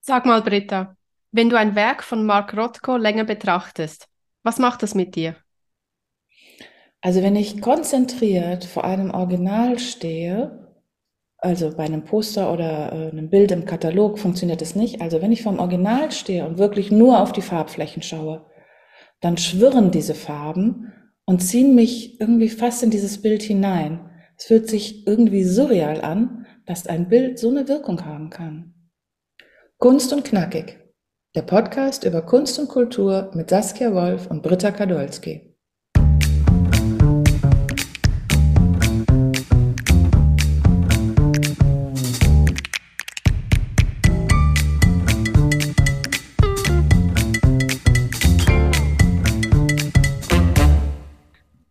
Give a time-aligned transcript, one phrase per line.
[0.00, 0.96] Sag mal, Britta,
[1.30, 4.08] wenn du ein Werk von Mark Rothko länger betrachtest,
[4.42, 5.36] was macht das mit dir?
[7.02, 10.74] Also wenn ich konzentriert vor einem Original stehe,
[11.36, 15.00] also bei einem Poster oder äh, einem Bild im Katalog funktioniert es nicht.
[15.00, 18.46] Also wenn ich vom Original stehe und wirklich nur auf die Farbflächen schaue,
[19.20, 20.92] dann schwirren diese Farben
[21.24, 24.10] und ziehen mich irgendwie fast in dieses Bild hinein.
[24.36, 28.74] Es fühlt sich irgendwie surreal an, dass ein Bild so eine Wirkung haben kann.
[29.82, 30.78] Kunst und Knackig.
[31.34, 35.56] Der Podcast über Kunst und Kultur mit Saskia Wolf und Britta Kadolski.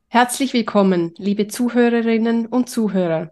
[0.07, 3.29] Herzlich willkommen, liebe Zuhörerinnen und Zuhörer.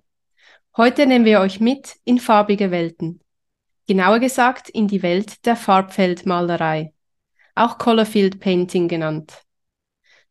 [0.78, 3.22] Heute nehmen wir euch mit in farbige Welten.
[3.88, 6.94] Genauer gesagt in die Welt der Farbfeldmalerei,
[7.56, 9.46] auch Colorfield Painting genannt.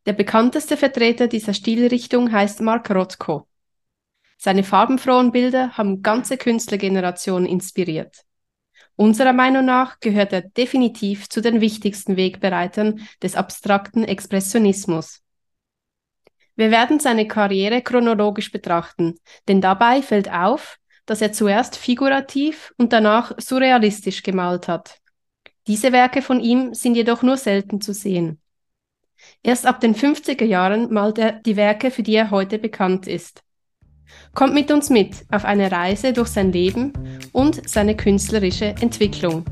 [0.04, 3.48] Der bekannteste Vertreter dieser Stilrichtung heißt Mark Rothko.
[4.36, 8.26] Seine farbenfrohen Bilder haben ganze Künstlergenerationen inspiriert.
[8.94, 15.22] Unserer Meinung nach gehört er definitiv zu den wichtigsten Wegbereitern des abstrakten Expressionismus.
[16.56, 19.18] Wir werden seine Karriere chronologisch betrachten,
[19.48, 24.98] denn dabei fällt auf, dass er zuerst figurativ und danach surrealistisch gemalt hat.
[25.66, 28.40] Diese Werke von ihm sind jedoch nur selten zu sehen.
[29.42, 33.42] Erst ab den 50er Jahren malt er die Werke, für die er heute bekannt ist.
[34.34, 36.92] Kommt mit uns mit auf eine Reise durch sein Leben
[37.32, 39.44] und seine künstlerische Entwicklung.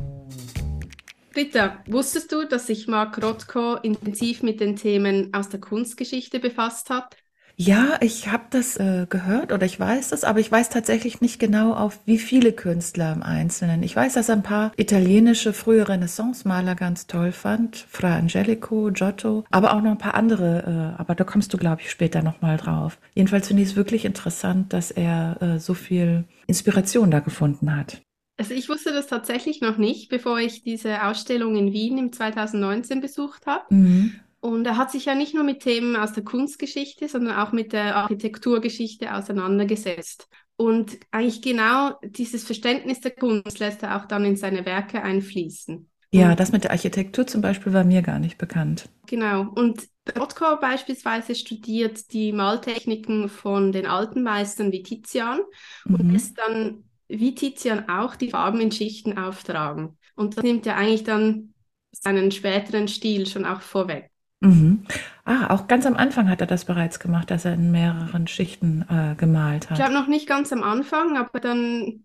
[1.33, 6.91] Britta, wusstest du, dass sich Mark Rothko intensiv mit den Themen aus der Kunstgeschichte befasst
[6.91, 7.17] hat?
[7.57, 11.39] Ja, ich habe das äh, gehört oder ich weiß das, aber ich weiß tatsächlich nicht
[11.39, 13.85] genau auf wie viele Künstler im Einzelnen.
[13.85, 19.45] Ich weiß, dass er ein paar italienische frühe Renaissance-Maler ganz toll fand, Fra Angelico, Giotto,
[19.51, 20.95] aber auch noch ein paar andere.
[20.97, 22.99] Äh, aber da kommst du, glaube ich, später nochmal drauf.
[23.15, 28.03] Jedenfalls finde ich es wirklich interessant, dass er äh, so viel Inspiration da gefunden hat.
[28.37, 33.01] Also ich wusste das tatsächlich noch nicht, bevor ich diese Ausstellung in Wien im 2019
[33.01, 33.73] besucht habe.
[33.73, 34.15] Mhm.
[34.45, 37.73] Und er hat sich ja nicht nur mit Themen aus der Kunstgeschichte, sondern auch mit
[37.73, 40.29] der Architekturgeschichte auseinandergesetzt.
[40.57, 45.89] Und eigentlich genau dieses Verständnis der Kunst lässt er auch dann in seine Werke einfließen.
[46.11, 48.91] Ja, das mit der Architektur zum Beispiel war mir gar nicht bekannt.
[49.07, 49.49] Genau.
[49.51, 55.41] Und Rothko beispielsweise studiert die Maltechniken von den alten Meistern wie Tizian
[55.87, 55.95] mhm.
[55.95, 59.97] und ist dann wie Tizian auch die Farben in Schichten auftragen.
[60.17, 61.55] Und das nimmt ja eigentlich dann
[61.93, 64.11] seinen späteren Stil schon auch vorweg.
[64.45, 64.85] Mhm.
[65.25, 68.85] Ah, auch ganz am Anfang hat er das bereits gemacht, dass er in mehreren Schichten
[68.89, 69.79] äh, gemalt hat.
[69.79, 72.05] Ich glaube noch nicht ganz am Anfang, aber dann,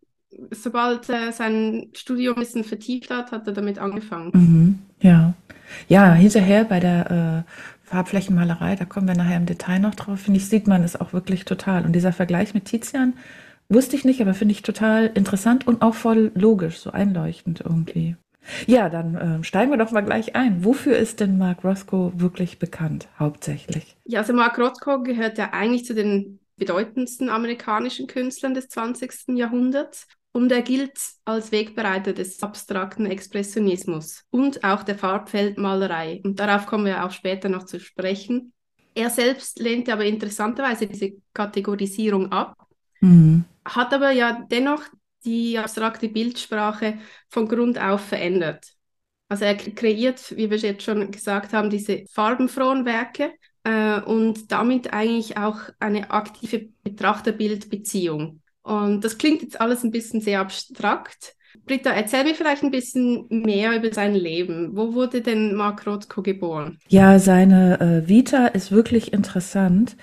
[0.51, 4.31] sobald er sein Studium ein bisschen vertieft hat, hat er damit angefangen.
[4.33, 4.79] Mhm.
[5.01, 5.33] Ja.
[5.87, 10.39] Ja, hinterher bei der äh, Farbflächenmalerei, da kommen wir nachher im Detail noch drauf, finde
[10.39, 11.85] ich, sieht man es auch wirklich total.
[11.85, 13.13] Und dieser Vergleich mit Tizian,
[13.71, 18.15] Wusste ich nicht, aber finde ich total interessant und auch voll logisch, so einleuchtend irgendwie.
[18.65, 20.63] Ja, dann äh, steigen wir doch mal gleich ein.
[20.63, 23.95] Wofür ist denn Mark Rothko wirklich bekannt, hauptsächlich?
[24.05, 29.37] Ja, also Mark Rothko gehört ja eigentlich zu den bedeutendsten amerikanischen Künstlern des 20.
[29.37, 36.21] Jahrhunderts und er gilt als Wegbereiter des abstrakten Expressionismus und auch der Farbfeldmalerei.
[36.23, 38.53] Und darauf kommen wir auch später noch zu sprechen.
[38.95, 42.55] Er selbst lehnte aber interessanterweise diese Kategorisierung ab
[43.01, 43.45] Mhm.
[43.65, 44.83] Hat aber ja dennoch
[45.25, 46.99] die abstrakte Bildsprache
[47.29, 48.73] von Grund auf verändert.
[49.27, 54.91] Also er kreiert, wie wir jetzt schon gesagt haben, diese farbenfrohen Werke äh, und damit
[54.93, 58.41] eigentlich auch eine aktive Betrachterbildbeziehung.
[58.63, 61.35] Und das klingt jetzt alles ein bisschen sehr abstrakt.
[61.65, 64.75] Britta, erzähl mir vielleicht ein bisschen mehr über sein Leben.
[64.75, 66.77] Wo wurde denn Mark Rothko geboren?
[66.87, 69.95] Ja, seine äh, Vita ist wirklich interessant.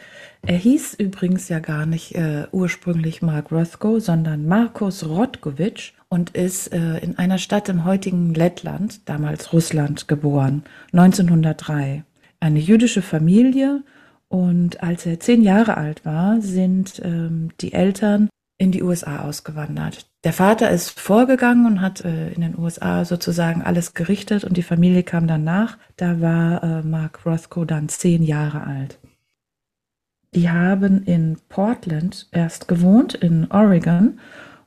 [0.42, 6.72] Er hieß übrigens ja gar nicht äh, ursprünglich Mark Rothko, sondern Markus Rotkovic und ist
[6.72, 10.62] äh, in einer Stadt im heutigen Lettland, damals Russland, geboren,
[10.92, 12.04] 1903.
[12.38, 13.82] Eine jüdische Familie
[14.28, 18.28] und als er zehn Jahre alt war, sind ähm, die Eltern
[18.58, 20.06] in die USA ausgewandert.
[20.24, 24.62] Der Vater ist vorgegangen und hat äh, in den USA sozusagen alles gerichtet und die
[24.62, 25.78] Familie kam dann nach.
[25.96, 28.98] Da war äh, Mark Rothko dann zehn Jahre alt.
[30.34, 34.18] Die haben in Portland erst gewohnt, in Oregon.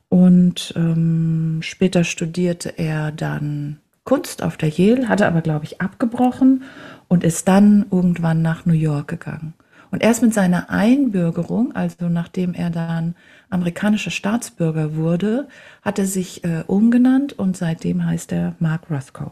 [0.07, 6.63] Und ähm, später studierte er dann Kunst auf der Yale, hatte aber, glaube ich, abgebrochen
[7.07, 9.53] und ist dann irgendwann nach New York gegangen.
[9.91, 13.15] Und erst mit seiner Einbürgerung, also nachdem er dann
[13.49, 15.47] amerikanischer Staatsbürger wurde,
[15.81, 19.31] hat er sich äh, umgenannt und seitdem heißt er Mark Rothko.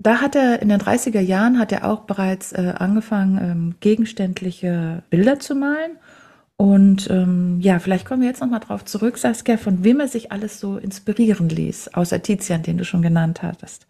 [0.00, 5.02] Da hat er in den 30er Jahren hat er auch bereits äh, angefangen, ähm, gegenständliche
[5.10, 5.98] Bilder zu malen.
[6.56, 10.32] Und ähm, ja, vielleicht kommen wir jetzt nochmal drauf zurück, Saskia, von wem er sich
[10.32, 13.86] alles so inspirieren ließ, außer Tizian, den du schon genannt hattest.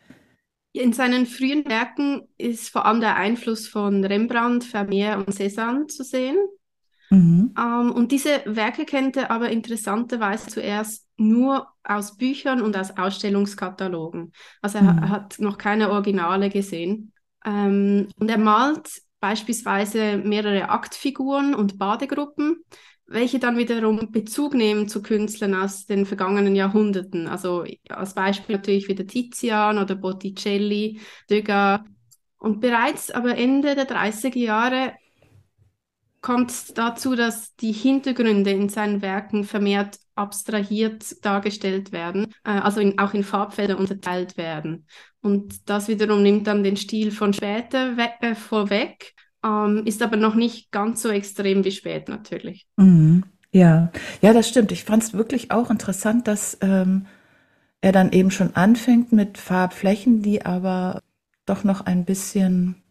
[0.72, 6.04] In seinen frühen Werken ist vor allem der Einfluss von Rembrandt, Vermeer und Cézanne zu
[6.04, 6.36] sehen.
[7.10, 7.54] Mhm.
[7.58, 14.32] Ähm, und diese Werke kennt er aber interessanterweise zuerst nur aus Büchern und aus Ausstellungskatalogen.
[14.62, 14.88] Also mhm.
[14.88, 17.12] er hat noch keine Originale gesehen.
[17.44, 22.64] Ähm, und er malt beispielsweise mehrere Aktfiguren und Badegruppen,
[23.06, 27.26] welche dann wiederum Bezug nehmen zu Künstlern aus den vergangenen Jahrhunderten.
[27.26, 31.00] Also als Beispiel natürlich wieder Tizian oder Botticelli,
[31.30, 31.80] Degas.
[32.38, 34.92] Und bereits aber Ende der 30er Jahre
[36.20, 42.80] kommt es dazu, dass die Hintergründe in seinen Werken vermehrt abstrahiert dargestellt werden, äh, also
[42.80, 44.86] in, auch in Farbfelder unterteilt werden.
[45.22, 50.34] Und das wiederum nimmt dann den Stil von später äh, vorweg, ähm, ist aber noch
[50.34, 52.66] nicht ganz so extrem wie spät natürlich.
[52.76, 53.24] Mhm.
[53.50, 54.72] Ja, ja, das stimmt.
[54.72, 57.06] Ich fand es wirklich auch interessant, dass ähm,
[57.80, 61.00] er dann eben schon anfängt mit Farbflächen, die aber
[61.46, 62.82] doch noch ein bisschen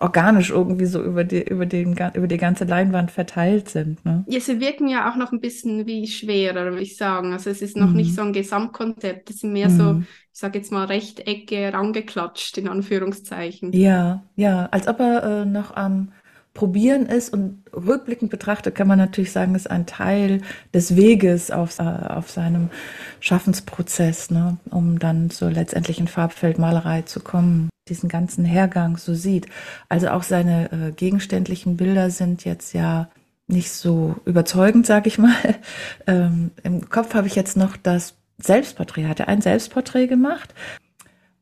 [0.00, 4.04] organisch irgendwie so über die, über, den, über die ganze Leinwand verteilt sind.
[4.04, 4.24] Ne?
[4.28, 7.32] Ja, sie wirken ja auch noch ein bisschen wie schwerer, würde ich sagen.
[7.32, 7.96] Also es ist noch mhm.
[7.96, 9.78] nicht so ein Gesamtkonzept, es sind mehr mhm.
[9.78, 10.02] so,
[10.32, 13.72] ich sage jetzt mal, Rechtecke rangeklatscht, in Anführungszeichen.
[13.72, 16.12] Ja, ja, als ob er äh, noch am
[16.54, 20.40] Probieren ist und rückblickend betrachtet kann man natürlich sagen, ist ein Teil
[20.72, 22.70] des Weges auf, äh, auf seinem
[23.18, 29.46] Schaffensprozess, ne, um dann zur letztendlichen Farbfeldmalerei zu kommen diesen ganzen Hergang so sieht.
[29.88, 33.08] Also auch seine äh, gegenständlichen Bilder sind jetzt ja
[33.46, 35.34] nicht so überzeugend, sag ich mal.
[36.06, 39.06] Ähm, Im Kopf habe ich jetzt noch das Selbstporträt.
[39.06, 40.54] Hat er ein Selbstporträt gemacht?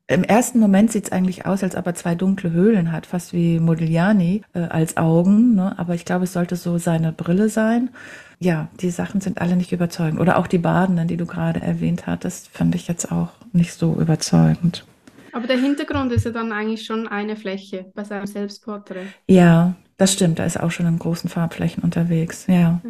[0.06, 3.32] Im ersten Moment sieht es eigentlich aus, als ob er zwei dunkle Höhlen hat, fast
[3.32, 5.54] wie Modigliani äh, als Augen.
[5.54, 5.76] Ne?
[5.78, 7.90] Aber ich glaube, es sollte so seine Brille sein.
[8.38, 10.20] Ja, die Sachen sind alle nicht überzeugend.
[10.20, 13.94] Oder auch die Badenden, die du gerade erwähnt hattest, fand ich jetzt auch nicht so
[13.94, 14.84] überzeugend.
[15.32, 19.06] Aber der Hintergrund ist ja dann eigentlich schon eine Fläche bei seinem Selbstporträt.
[19.26, 20.38] Ja, das stimmt.
[20.38, 22.46] Da ist auch schon in großen Farbflächen unterwegs.
[22.48, 22.80] Ja.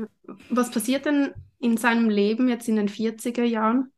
[0.50, 1.30] Was passiert denn
[1.60, 3.92] in seinem Leben jetzt in den 40er Jahren?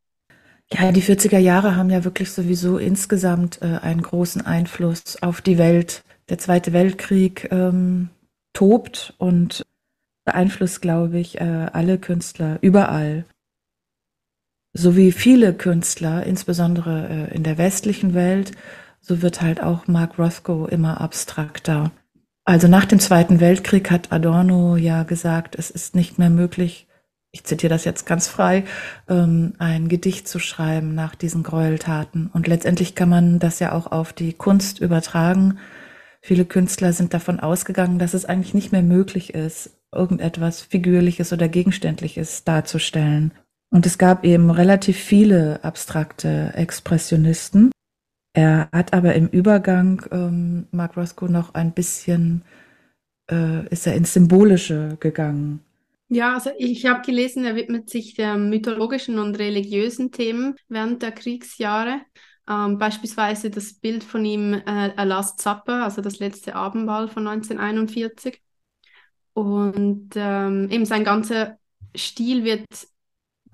[0.73, 5.59] Ja, die 40er Jahre haben ja wirklich sowieso insgesamt äh, einen großen Einfluss auf die
[5.59, 6.03] Welt.
[6.29, 8.09] Der Zweite Weltkrieg ähm,
[8.53, 9.63] tobt und
[10.25, 13.25] beeinflusst, glaube ich, äh, alle Künstler überall
[14.75, 18.53] so wie viele Künstler, insbesondere äh, in der westlichen Welt,
[19.01, 21.93] so wird halt auch Mark Rothko immer abstrakter.
[22.45, 26.89] Also nach dem Zweiten Weltkrieg hat Adorno ja gesagt, es ist nicht mehr möglich,
[27.31, 28.65] ich zitiere das jetzt ganz frei,
[29.09, 32.31] ähm, ein Gedicht zu schreiben nach diesen Gräueltaten.
[32.33, 35.59] Und letztendlich kann man das ja auch auf die Kunst übertragen.
[36.21, 41.49] Viele Künstler sind davon ausgegangen, dass es eigentlich nicht mehr möglich ist, irgendetwas Figürliches oder
[41.49, 43.33] Gegenständliches darzustellen.
[43.75, 47.73] Und es gab eben relativ viele abstrakte Expressionisten.
[48.33, 52.45] Er hat aber im Übergang, ähm, Mark Roscoe, noch ein bisschen,
[53.29, 55.59] äh, ist er ins Symbolische gegangen.
[56.09, 61.11] Ja, also ich habe gelesen, er widmet sich der mythologischen und religiösen Themen während der
[61.11, 62.01] Kriegsjahre.
[62.49, 67.27] Ähm, beispielsweise das Bild von ihm, äh, A Last Supper, also das letzte Abendmahl von
[67.27, 68.41] 1941.
[69.33, 71.59] Und ähm, eben sein ganzer
[71.97, 72.67] Stil wird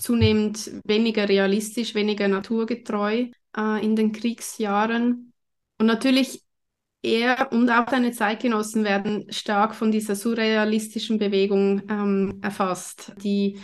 [0.00, 3.26] zunehmend weniger realistisch, weniger naturgetreu
[3.57, 5.33] äh, in den Kriegsjahren.
[5.78, 6.42] Und natürlich
[7.02, 13.59] er und auch seine Zeitgenossen werden stark von dieser surrealistischen Bewegung ähm, erfasst, die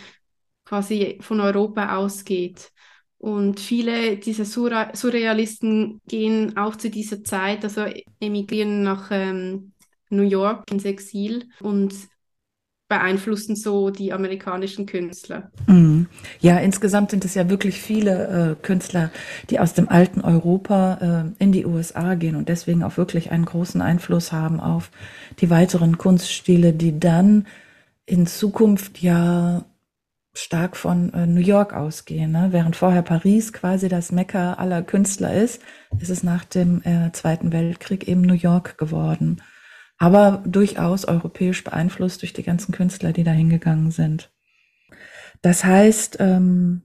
[0.65, 2.71] quasi von Europa ausgeht.
[3.19, 7.85] Und viele dieser Sur Surrealisten gehen auch zu dieser Zeit, also
[8.19, 9.73] emigrieren nach ähm,
[10.09, 11.93] New York ins Exil und
[12.87, 15.51] beeinflussen so die amerikanischen Künstler.
[15.67, 16.07] Mhm.
[16.39, 19.11] Ja, insgesamt sind es ja wirklich viele äh, Künstler,
[19.49, 23.45] die aus dem alten Europa äh, in die USA gehen und deswegen auch wirklich einen
[23.45, 24.89] großen Einfluss haben auf
[25.41, 27.47] die weiteren Kunststile, die dann
[28.05, 29.65] in Zukunft ja
[30.33, 32.31] stark von äh, New York ausgehen.
[32.31, 32.49] Ne?
[32.51, 35.61] Während vorher Paris quasi das Mekka aller Künstler ist,
[35.99, 39.41] ist es nach dem äh, Zweiten Weltkrieg eben New York geworden
[39.97, 44.31] aber durchaus europäisch beeinflusst durch die ganzen Künstler, die da hingegangen sind.
[45.41, 46.83] Das heißt, ähm,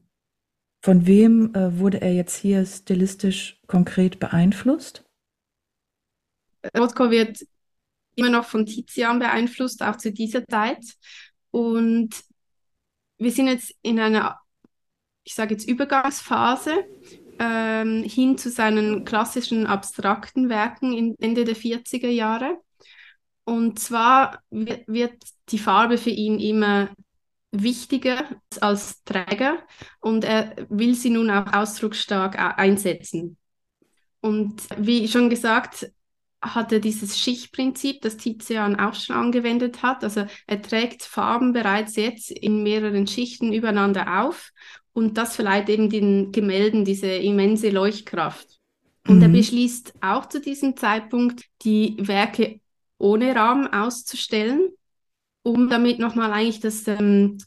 [0.83, 5.05] von wem äh, wurde er jetzt hier stilistisch konkret beeinflusst?
[6.77, 7.39] Rothko wird
[8.15, 10.85] immer noch von Tizian beeinflusst, auch zu dieser Zeit.
[11.51, 12.11] Und
[13.19, 14.41] wir sind jetzt in einer,
[15.25, 16.85] ich sage jetzt Übergangsphase
[17.39, 22.61] ähm, hin zu seinen klassischen abstrakten Werken in Ende der 40er Jahre.
[23.45, 26.91] Und zwar wird, die Farbe für ihn immer
[27.51, 28.25] wichtiger
[28.61, 29.59] als Träger
[30.01, 33.37] und er will sie nun auch ausdrucksstark einsetzen.
[34.21, 35.93] Und wie schon gesagt,
[36.41, 40.03] hat er dieses Schichtprinzip, das Tizian auch schon angewendet hat.
[40.03, 44.51] Also er trägt Farben bereits jetzt in mehreren Schichten übereinander auf
[44.93, 48.59] und das verleiht eben den Gemälden diese immense Leuchtkraft.
[49.07, 49.23] Und mhm.
[49.23, 52.61] er beschließt auch zu diesem Zeitpunkt, die Werke
[53.03, 54.71] ohne Rahmen auszustellen,
[55.43, 57.39] um damit nochmal eigentlich das, ähm,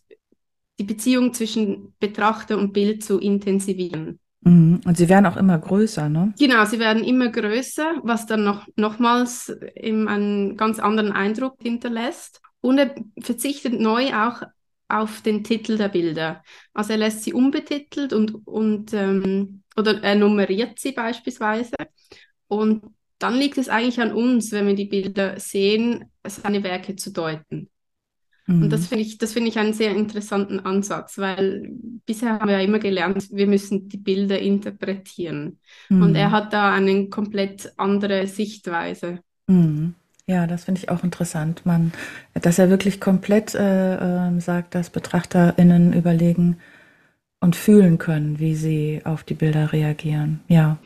[0.78, 4.20] die Beziehung zwischen Betrachter und Bild zu intensivieren.
[4.42, 4.82] Mhm.
[4.86, 6.34] Und sie werden auch immer größer, ne?
[6.38, 12.42] Genau, sie werden immer größer, was dann noch nochmals einen ganz anderen Eindruck hinterlässt.
[12.62, 14.42] Und er verzichtet neu auch
[14.88, 16.44] auf den Titel der Bilder.
[16.74, 21.76] Also er lässt sie unbetitelt und, und ähm, oder er nummeriert sie beispielsweise.
[22.48, 22.84] Und
[23.20, 27.70] dann liegt es eigentlich an uns, wenn wir die Bilder sehen, seine Werke zu deuten.
[28.48, 28.64] Mhm.
[28.64, 31.70] Und das finde ich, das finde ich einen sehr interessanten Ansatz, weil
[32.06, 35.60] bisher haben wir ja immer gelernt, wir müssen die Bilder interpretieren.
[35.90, 36.02] Mhm.
[36.02, 39.20] Und er hat da eine komplett andere Sichtweise.
[39.48, 39.96] Mhm.
[40.28, 41.66] Ja, das finde ich auch interessant.
[41.66, 41.92] Man,
[42.34, 43.96] dass er wirklich komplett äh,
[44.28, 46.58] äh, sagt, dass BetrachterInnen überlegen
[47.40, 50.40] und fühlen können, wie sie auf die Bilder reagieren.
[50.48, 50.78] Ja.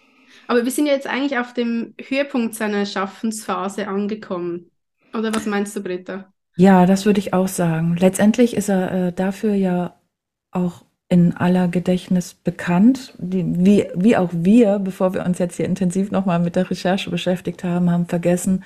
[0.49, 4.71] Aber wir sind ja jetzt eigentlich auf dem Höhepunkt seiner Schaffensphase angekommen.
[5.13, 6.33] Oder was meinst du, Britta?
[6.55, 7.95] Ja, das würde ich auch sagen.
[7.97, 9.93] Letztendlich ist er äh, dafür ja
[10.49, 15.67] auch in aller Gedächtnis bekannt, die, wie, wie auch wir, bevor wir uns jetzt hier
[15.67, 18.63] intensiv nochmal mit der Recherche beschäftigt haben, haben vergessen,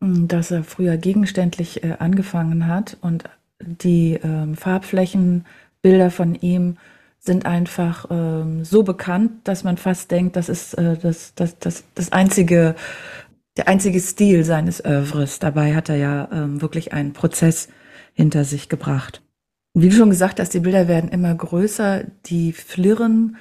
[0.00, 3.24] hm, dass er früher gegenständlich äh, angefangen hat und
[3.60, 6.76] die ähm, Farbflächenbilder von ihm
[7.24, 11.84] sind einfach ähm, so bekannt, dass man fast denkt, das ist äh, das, das, das,
[11.94, 12.74] das einzige
[13.56, 15.38] der einzige Stil seines Övres.
[15.38, 17.68] Dabei hat er ja ähm, wirklich einen Prozess
[18.12, 19.22] hinter sich gebracht.
[19.74, 23.36] Wie du schon gesagt hast, die Bilder werden immer größer, die flirren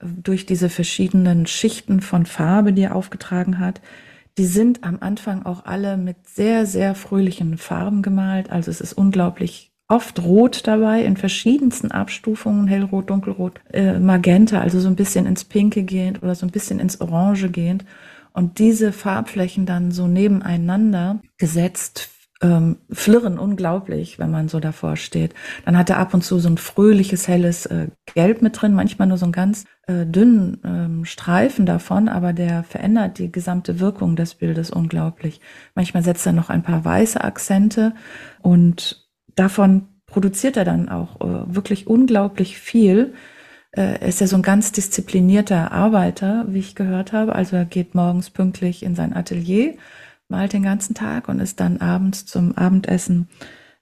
[0.00, 3.80] äh, durch diese verschiedenen Schichten von Farbe, die er aufgetragen hat.
[4.36, 8.50] Die sind am Anfang auch alle mit sehr, sehr fröhlichen Farben gemalt.
[8.50, 14.80] Also es ist unglaublich oft rot dabei, in verschiedensten Abstufungen, hellrot, dunkelrot, äh, magenta, also
[14.80, 17.84] so ein bisschen ins Pinke gehend oder so ein bisschen ins Orange gehend.
[18.32, 22.10] Und diese Farbflächen dann so nebeneinander gesetzt
[22.42, 25.32] ähm, flirren unglaublich, wenn man so davor steht.
[25.64, 29.06] Dann hat er ab und zu so ein fröhliches, helles äh, Gelb mit drin, manchmal
[29.06, 34.16] nur so einen ganz äh, dünnen ähm, Streifen davon, aber der verändert die gesamte Wirkung
[34.16, 35.40] des Bildes unglaublich.
[35.76, 37.94] Manchmal setzt er noch ein paar weiße Akzente
[38.42, 39.03] und
[39.34, 43.14] davon produziert er dann auch äh, wirklich unglaublich viel
[43.76, 47.34] äh, ist ja so ein ganz disziplinierter Arbeiter, wie ich gehört habe.
[47.34, 49.74] Also er geht morgens pünktlich in sein Atelier,
[50.28, 53.28] malt den ganzen Tag und ist dann abends zum Abendessen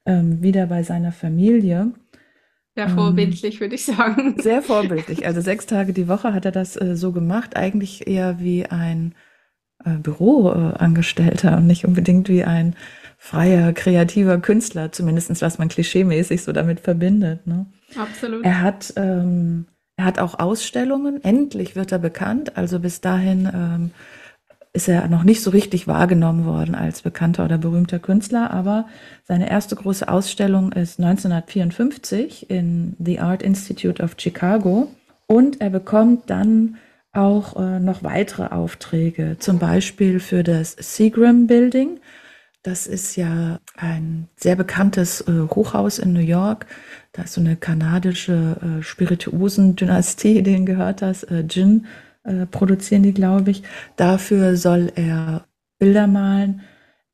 [0.06, 1.92] ähm, wieder bei seiner Familie.
[2.74, 4.36] Sehr vorbildlich, ähm, würde ich sagen.
[4.38, 5.26] Sehr vorbildlich.
[5.26, 9.14] Also sechs Tage die Woche hat er das äh, so gemacht, eigentlich eher wie ein
[9.84, 12.74] äh, Büroangestellter und nicht unbedingt wie ein
[13.24, 17.46] freier, kreativer Künstler, zumindest was man klischeemäßig so damit verbindet.
[17.46, 17.66] Ne?
[17.96, 18.44] Absolut.
[18.44, 21.22] Er hat ähm, er hat auch Ausstellungen.
[21.22, 22.56] Endlich wird er bekannt.
[22.56, 23.90] Also bis dahin ähm,
[24.72, 28.50] ist er noch nicht so richtig wahrgenommen worden als bekannter oder berühmter Künstler.
[28.50, 28.86] Aber
[29.22, 34.88] seine erste große Ausstellung ist 1954 in The Art Institute of Chicago.
[35.28, 36.78] Und er bekommt dann
[37.12, 42.00] auch äh, noch weitere Aufträge, zum Beispiel für das Seagram Building.
[42.62, 46.66] Das ist ja ein sehr bekanntes äh, Hochhaus in New York,
[47.12, 51.86] da ist so eine kanadische äh, Spirituosen-Dynastie, denen gehört das, äh, Gin
[52.24, 53.62] äh, produzieren die, glaube ich.
[53.96, 55.44] Dafür soll er
[55.78, 56.62] Bilder malen.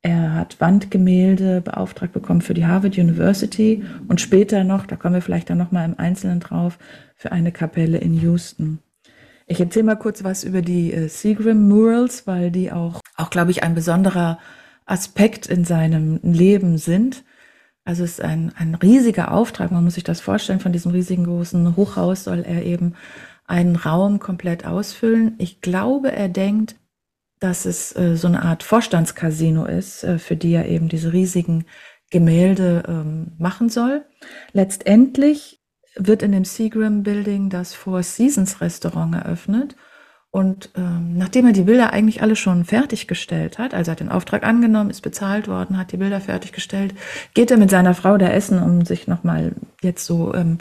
[0.03, 5.23] Er hat Wandgemälde beauftragt bekommen für die Harvard University und später noch, da kommen wir
[5.23, 6.79] vielleicht dann noch mal im Einzelnen drauf,
[7.17, 8.79] für eine Kapelle in Houston.
[9.47, 13.51] Ich erzähle mal kurz was über die äh, Seagram Murals, weil die auch, auch glaube
[13.51, 14.39] ich, ein besonderer
[14.89, 17.25] Aspekt in seinem Leben sind.
[17.85, 21.25] Also es ist ein, ein riesiger Auftrag, man muss sich das vorstellen, von diesem riesigen
[21.25, 22.95] großen Hochhaus soll er eben
[23.47, 25.35] einen Raum komplett ausfüllen.
[25.39, 26.77] Ich glaube, er denkt,
[27.41, 31.65] dass es äh, so eine Art Vorstandscasino ist, äh, für die er eben diese riesigen
[32.11, 34.05] Gemälde ähm, machen soll.
[34.53, 35.61] Letztendlich
[35.95, 39.77] wird in dem Seagram Building das Four Seasons Restaurant eröffnet
[40.31, 44.45] Und ähm, nachdem er die Bilder eigentlich alle schon fertiggestellt hat, also hat den Auftrag
[44.45, 46.95] angenommen, ist bezahlt worden, hat die Bilder fertiggestellt,
[47.33, 50.59] geht er mit seiner Frau da essen, um sich nochmal jetzt so ähm,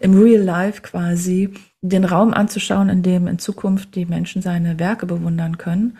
[0.00, 5.06] im Real Life quasi den Raum anzuschauen, in dem in Zukunft die Menschen seine Werke
[5.06, 5.96] bewundern können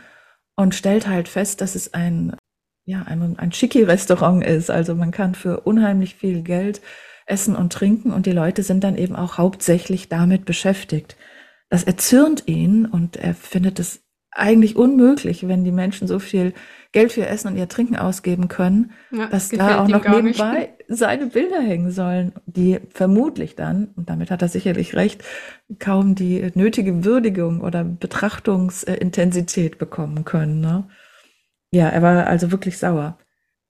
[0.54, 2.36] und stellt halt fest, dass es ein,
[2.84, 4.70] ja, ein, ein Schicki-Restaurant ist.
[4.70, 6.82] Also man kann für unheimlich viel Geld
[7.26, 11.16] essen und trinken und die Leute sind dann eben auch hauptsächlich damit beschäftigt.
[11.68, 14.06] Das erzürnt ihn und er findet es
[14.36, 16.52] eigentlich unmöglich, wenn die Menschen so viel
[16.92, 20.60] Geld für ihr Essen und ihr Trinken ausgeben können, ja, dass da auch noch nebenbei
[20.60, 20.98] nicht.
[20.98, 25.24] seine Bilder hängen sollen, die vermutlich dann, und damit hat er sicherlich recht,
[25.78, 30.60] kaum die nötige Würdigung oder Betrachtungsintensität bekommen können.
[30.60, 30.88] Ne?
[31.72, 33.18] Ja, er war also wirklich sauer.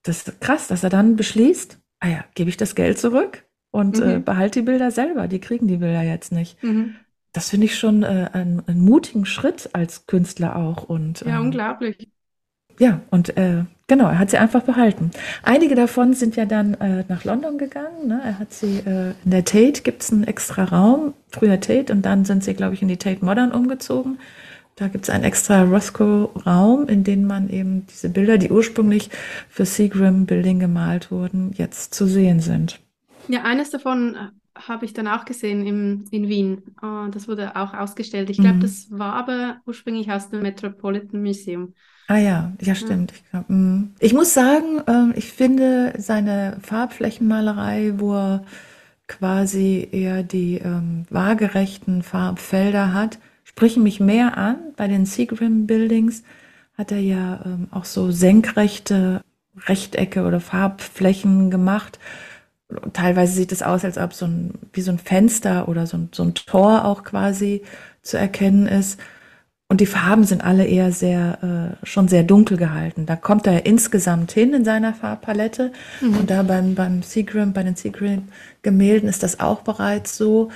[0.03, 4.00] Das ist krass, dass er dann beschließt, ah ja, gebe ich das Geld zurück und
[4.00, 4.11] äh, mhm.
[4.11, 5.26] äh, behalte die Bilder selber.
[5.26, 6.62] Die kriegen die Bilder jetzt nicht.
[6.62, 6.97] Mhm
[7.37, 10.85] das finde ich schon äh, einen, einen, mutigen Schritt als Künstler auch.
[10.85, 12.09] Und, ja, ähm, unglaublich.
[12.78, 15.11] Ja, und äh, genau, er hat sie einfach behalten.
[15.43, 18.09] Einige davon sind ja dann äh, nach London gegangen.
[18.09, 18.23] Ne?
[18.25, 22.02] Er hat sie äh, in der Tate gibt es einen extra Raum, früher Tate, und
[22.07, 24.19] dann sind sie, glaube ich, in die Tate Modern umgezogen.
[24.76, 29.11] Da gibt es einen extra Roscoe-Raum, in dem man eben diese Bilder, die ursprünglich
[29.50, 32.81] für Seagram Building gemalt wurden, jetzt zu sehen sind.
[33.28, 34.16] Ja, eines davon
[34.69, 36.63] habe ich dann auch gesehen im, in Wien.
[36.83, 38.31] Uh, das wurde auch ausgestellt.
[38.31, 38.61] Ich glaube, mhm.
[38.61, 41.75] das war aber ursprünglich aus dem Metropolitan Museum.
[42.09, 43.11] Ah ja, ja stimmt.
[43.11, 43.17] Ja.
[43.17, 43.83] Ich, glaub, mm.
[43.99, 48.45] ich, muss sagen, äh, ich finde seine Farbflächenmalerei, wo er
[49.09, 54.57] quasi eher die ähm, waagerechten Farbfelder hat, sprechen mich mehr an.
[54.77, 56.23] Bei den Seagram Buildings
[56.79, 59.23] hat er ja ähm, auch so senkrechte
[59.67, 61.99] Rechtecke oder Farbflächen gemacht
[62.93, 66.09] teilweise sieht es aus, als ob so ein, wie so ein Fenster oder so ein,
[66.13, 67.63] so ein Tor auch quasi
[68.03, 69.01] zu erkennen ist.
[69.69, 73.05] Und die Farben sind alle eher sehr, äh, schon sehr dunkel gehalten.
[73.05, 75.73] Da kommt er insgesamt hin in seiner Farbpalette.
[76.01, 76.19] Mhm.
[76.19, 80.51] Und da beim, beim Seagram, bei den Seagram-Gemälden ist das auch bereits so.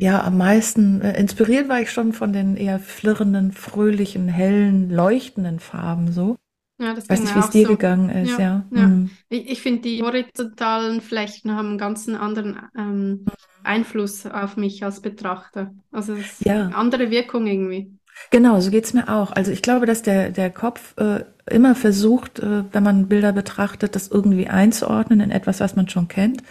[0.00, 5.58] Ja, am meisten äh, inspiriert war ich schon von den eher flirrenden, fröhlichen, hellen, leuchtenden
[5.58, 6.36] Farben so.
[6.80, 7.72] Ja, das weiß nicht, wie es dir so.
[7.72, 8.38] gegangen ist, ja.
[8.38, 8.64] ja.
[8.72, 8.86] ja.
[8.86, 9.10] Mhm.
[9.28, 13.26] Ich, ich finde, die horizontalen Flechten haben einen ganz anderen ähm,
[13.62, 15.74] Einfluss auf mich als Betrachter.
[15.92, 16.66] Also es ist ja.
[16.66, 17.92] eine andere Wirkung irgendwie.
[18.30, 19.32] Genau, so geht es mir auch.
[19.32, 23.94] Also ich glaube, dass der, der Kopf äh, immer versucht, äh, wenn man Bilder betrachtet,
[23.94, 26.42] das irgendwie einzuordnen in etwas, was man schon kennt.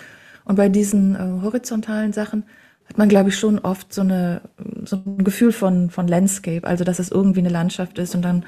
[0.46, 2.44] Und bei diesen äh, horizontalen Sachen
[2.88, 4.42] hat man, glaube ich, schon oft so, eine,
[4.86, 8.46] so ein Gefühl von, von Landscape, also dass es irgendwie eine Landschaft ist und dann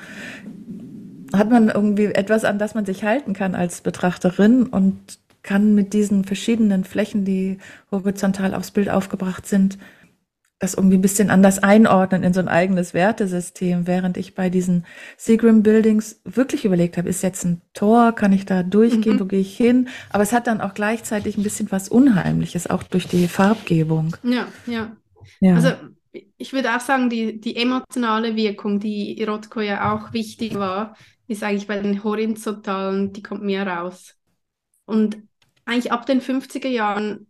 [1.33, 5.93] hat man irgendwie etwas, an das man sich halten kann als Betrachterin und kann mit
[5.93, 7.57] diesen verschiedenen Flächen, die
[7.91, 9.77] horizontal aufs Bild aufgebracht sind,
[10.59, 14.85] das irgendwie ein bisschen anders einordnen in so ein eigenes Wertesystem, während ich bei diesen
[15.17, 19.19] Seagram Buildings wirklich überlegt habe, ist jetzt ein Tor, kann ich da durchgehen, mhm.
[19.21, 19.89] wo gehe ich hin?
[20.11, 24.15] Aber es hat dann auch gleichzeitig ein bisschen was Unheimliches, auch durch die Farbgebung.
[24.21, 24.95] Ja, ja.
[25.39, 25.55] ja.
[25.55, 25.71] Also
[26.37, 30.95] ich würde auch sagen, die, die emotionale Wirkung, die Rotko ja auch wichtig war,
[31.31, 34.15] ist eigentlich bei den horizontalen, die kommt mehr raus.
[34.85, 35.17] Und
[35.65, 37.27] eigentlich ab den 50er Jahren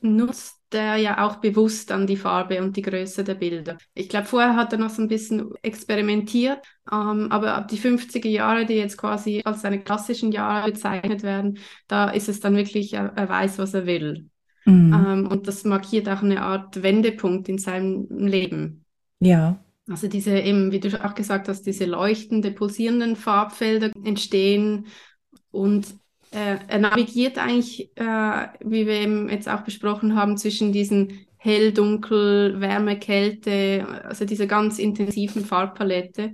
[0.00, 3.78] nutzt er ja auch bewusst an die Farbe und die Größe der Bilder.
[3.94, 8.28] Ich glaube, vorher hat er noch so ein bisschen experimentiert, ähm, aber ab die 50er
[8.28, 12.92] Jahre, die jetzt quasi als seine klassischen Jahre bezeichnet werden, da ist es dann wirklich,
[12.94, 14.28] er, er weiß, was er will.
[14.64, 14.92] Mhm.
[14.92, 18.84] Ähm, und das markiert auch eine Art Wendepunkt in seinem Leben.
[19.20, 19.63] Ja.
[19.88, 24.86] Also diese eben, wie du auch gesagt hast, diese leuchtende, pulsierenden Farbfelder entstehen
[25.50, 25.86] und
[26.30, 31.72] äh, er navigiert eigentlich, äh, wie wir eben jetzt auch besprochen haben, zwischen diesen hell,
[31.72, 36.32] dunkel, Wärme, Kälte, also diese ganz intensiven Farbpalette.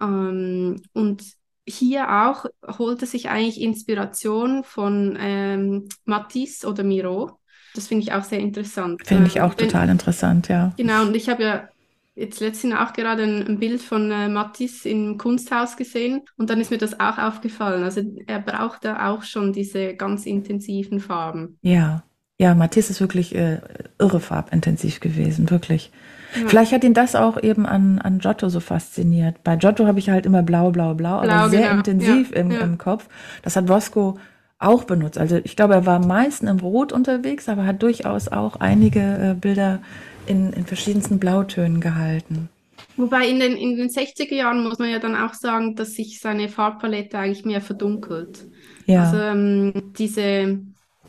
[0.00, 1.24] Ähm, und
[1.66, 2.44] hier auch
[2.78, 7.38] holt er sich eigentlich Inspiration von ähm, Matisse oder Miro.
[7.74, 9.06] Das finde ich auch sehr interessant.
[9.06, 10.72] Finde ich auch äh, total interessant, ja.
[10.76, 11.68] Genau, und ich habe ja
[12.14, 16.60] jetzt letztens auch gerade ein, ein Bild von äh, Matisse im Kunsthaus gesehen und dann
[16.60, 17.82] ist mir das auch aufgefallen.
[17.84, 21.58] Also er braucht da auch schon diese ganz intensiven Farben.
[21.62, 22.04] Ja,
[22.38, 23.60] ja, Matisse ist wirklich äh,
[23.98, 25.92] irre farbintensiv gewesen, wirklich.
[26.34, 26.48] Ja.
[26.48, 29.44] Vielleicht hat ihn das auch eben an, an Giotto so fasziniert.
[29.44, 31.76] Bei Giotto habe ich halt immer blau, blau, blau, blau aber sehr genau.
[31.76, 32.60] intensiv ja, im, ja.
[32.60, 33.08] im Kopf.
[33.42, 34.18] Das hat Bosco
[34.62, 35.18] auch benutzt.
[35.18, 39.34] Also ich glaube, er war meistens im Rot unterwegs, aber hat durchaus auch einige äh,
[39.34, 39.80] Bilder
[40.26, 42.48] in, in verschiedensten Blautönen gehalten.
[42.96, 46.20] Wobei in den, in den 60er Jahren muss man ja dann auch sagen, dass sich
[46.20, 48.44] seine Farbpalette eigentlich mehr verdunkelt.
[48.86, 49.04] Ja.
[49.04, 50.60] Also ähm, diese,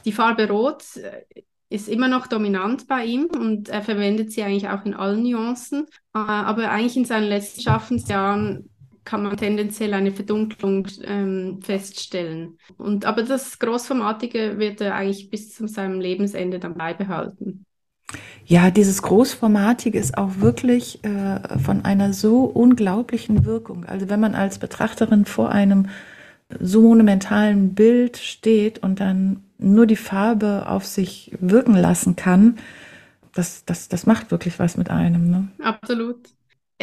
[0.05, 4.69] die Farbe Rot äh, ist immer noch dominant bei ihm und er verwendet sie eigentlich
[4.69, 5.87] auch in allen Nuancen.
[6.13, 8.69] Äh, aber eigentlich in seinen letzten Schaffensjahren
[9.03, 12.57] kann man tendenziell eine Verdunklung ähm, feststellen.
[12.77, 17.65] Und, aber das Großformatige wird er eigentlich bis zu seinem Lebensende dann beibehalten.
[18.45, 23.85] Ja, dieses Großformatige ist auch wirklich äh, von einer so unglaublichen Wirkung.
[23.85, 25.87] Also wenn man als Betrachterin vor einem
[26.59, 32.57] so monumentalen Bild steht und dann nur die Farbe auf sich wirken lassen kann,
[33.33, 35.31] das, das, das macht wirklich was mit einem.
[35.31, 35.47] Ne?
[35.59, 36.29] Absolut.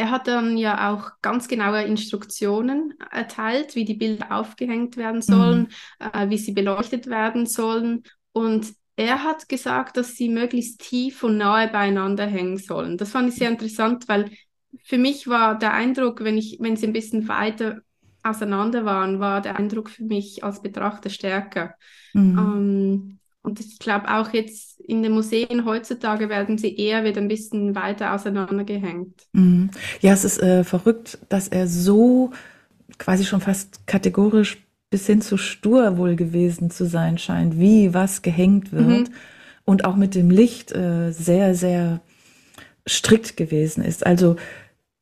[0.01, 5.67] Er hat dann ja auch ganz genaue Instruktionen erteilt, wie die Bilder aufgehängt werden sollen,
[5.99, 6.09] mhm.
[6.11, 8.01] äh, wie sie beleuchtet werden sollen.
[8.31, 12.97] Und er hat gesagt, dass sie möglichst tief und nahe beieinander hängen sollen.
[12.97, 14.31] Das fand ich sehr interessant, weil
[14.83, 17.81] für mich war der Eindruck, wenn, ich, wenn sie ein bisschen weiter
[18.23, 21.75] auseinander waren, war der Eindruck für mich als Betrachter stärker.
[22.13, 22.39] Mhm.
[22.39, 27.27] Ähm, und ich glaube auch jetzt in den Museen heutzutage werden sie eher wieder ein
[27.27, 29.27] bisschen weiter auseinandergehängt.
[29.33, 29.69] Mhm.
[30.01, 32.31] Ja, es ist äh, verrückt, dass er so
[32.97, 34.57] quasi schon fast kategorisch
[34.89, 39.15] bis hin zu stur wohl gewesen zu sein scheint, wie was gehängt wird mhm.
[39.65, 42.01] und auch mit dem Licht äh, sehr, sehr
[42.87, 44.05] strikt gewesen ist.
[44.05, 44.35] Also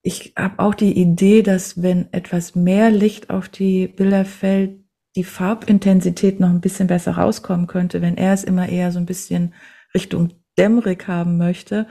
[0.01, 4.78] ich habe auch die Idee, dass wenn etwas mehr Licht auf die Bilder fällt,
[5.15, 9.05] die Farbintensität noch ein bisschen besser rauskommen könnte, wenn er es immer eher so ein
[9.05, 9.53] bisschen
[9.93, 11.87] Richtung dämmerig haben möchte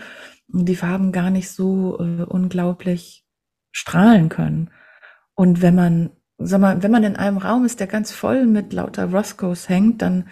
[0.52, 3.26] und die Farben gar nicht so äh, unglaublich
[3.72, 4.70] strahlen können.
[5.34, 8.72] Und wenn man, sag mal, wenn man in einem Raum ist, der ganz voll mit
[8.72, 10.28] lauter Roscoes hängt, dann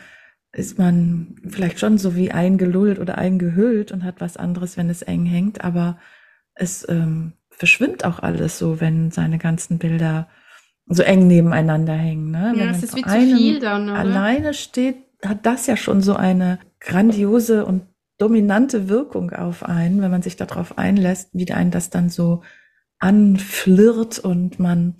[0.52, 5.02] ist man vielleicht schon so wie eingelullt oder eingehüllt und hat was anderes, wenn es
[5.02, 5.98] eng hängt, aber
[6.54, 10.28] es ähm, verschwimmt auch alles so, wenn seine ganzen Bilder
[10.86, 12.30] so eng nebeneinander hängen.
[12.30, 12.54] Ne?
[12.56, 13.98] Ja, es ist wie zu viel dann, oder?
[13.98, 17.82] Alleine steht, hat das ja schon so eine grandiose und
[18.18, 22.42] dominante Wirkung auf einen, wenn man sich darauf einlässt, wie einen das dann so
[22.98, 24.96] anflirrt und man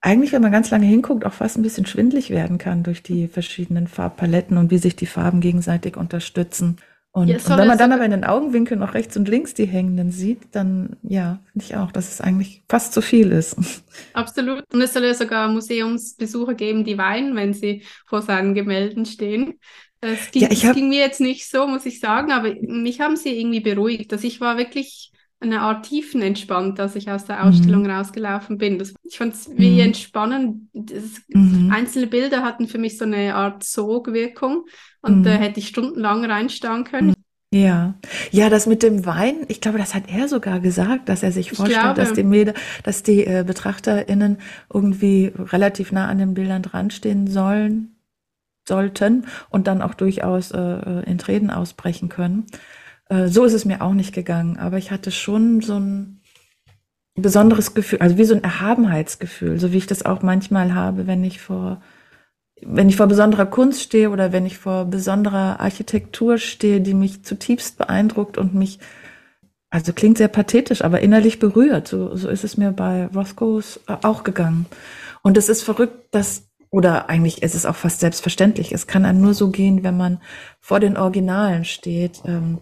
[0.00, 3.28] eigentlich, wenn man ganz lange hinguckt, auch fast ein bisschen schwindlig werden kann durch die
[3.28, 6.78] verschiedenen Farbpaletten und wie sich die Farben gegenseitig unterstützen.
[7.12, 9.66] Und, ja, und wenn man dann aber in den Augenwinkeln noch rechts und links die
[9.66, 13.56] hängenden sieht, dann ja, finde ich auch, dass es eigentlich fast zu viel ist.
[14.12, 14.62] Absolut.
[14.72, 19.58] Und es soll ja sogar Museumsbesucher geben, die weinen, wenn sie vor seinen Gemälden stehen.
[20.00, 20.60] Das ging, ja, hab...
[20.60, 24.12] das ging mir jetzt nicht so, muss ich sagen, aber mich haben sie irgendwie beruhigt.
[24.12, 25.10] Also ich war wirklich
[25.40, 27.90] eine Art tiefenentspannt, als ich aus der Ausstellung mhm.
[27.90, 28.78] rausgelaufen bin.
[28.78, 29.80] Das, ich fand es wie mhm.
[29.80, 30.68] entspannend.
[30.74, 31.70] Das, mhm.
[31.72, 34.66] Einzelne Bilder hatten für mich so eine Art Sogwirkung
[35.00, 35.36] und da mhm.
[35.36, 37.08] äh, hätte ich stundenlang reinstarren können.
[37.08, 37.14] Mhm.
[37.52, 37.94] Ja,
[38.30, 41.50] ja, das mit dem Wein, ich glaube, das hat er sogar gesagt, dass er sich
[41.50, 44.38] vorstellt, dass die Mädel, dass die äh, BetrachterInnen
[44.72, 47.96] irgendwie relativ nah an den Bildern dranstehen sollen,
[48.68, 52.46] sollten und dann auch durchaus äh, äh in Tränen ausbrechen können.
[53.10, 56.22] Äh, so ist es mir auch nicht gegangen, aber ich hatte schon so ein
[57.14, 61.22] besonderes Gefühl, also wie so ein Erhabenheitsgefühl, so wie ich das auch manchmal habe, wenn
[61.24, 61.82] ich vor
[62.62, 67.24] wenn ich vor besonderer Kunst stehe oder wenn ich vor besonderer Architektur stehe, die mich
[67.24, 68.78] zutiefst beeindruckt und mich,
[69.70, 71.88] also klingt sehr pathetisch, aber innerlich berührt.
[71.88, 74.66] So, so ist es mir bei Roscoe's äh, auch gegangen.
[75.22, 79.22] Und es ist verrückt, dass, oder eigentlich ist es auch fast selbstverständlich, es kann einem
[79.22, 80.20] nur so gehen, wenn man
[80.60, 82.20] vor den Originalen steht.
[82.26, 82.58] Ähm,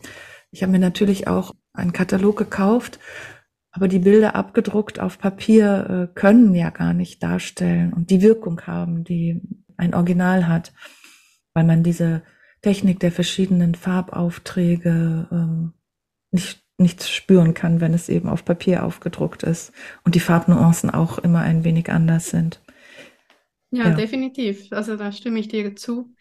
[0.51, 2.99] ich habe mir natürlich auch einen Katalog gekauft,
[3.71, 8.61] aber die Bilder abgedruckt auf Papier äh, können ja gar nicht darstellen und die Wirkung
[8.63, 9.41] haben, die
[9.77, 10.73] ein Original hat,
[11.55, 12.23] weil man diese
[12.63, 15.75] Technik der verschiedenen Farbaufträge ähm,
[16.31, 19.73] nicht, nicht spüren kann, wenn es eben auf Papier aufgedruckt ist
[20.05, 22.61] und die Farbnuancen auch immer ein wenig anders sind.
[23.71, 24.73] Ja, ja, definitiv.
[24.73, 26.15] Also da stimme ich dir zu